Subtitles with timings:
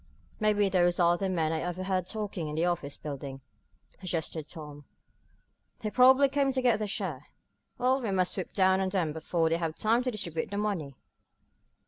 [0.39, 3.41] "Maybe those are the men I overheard talking in the office building,"
[3.99, 4.85] suggested Tom.
[5.81, 7.27] "They probably came to get their share.
[7.77, 10.95] Well, we must swoop down on them before they have time to distribute the money."